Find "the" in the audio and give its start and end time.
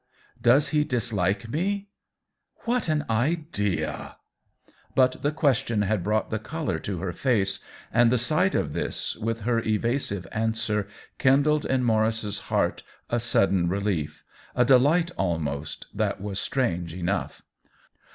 5.21-5.31, 6.31-6.39, 8.11-8.17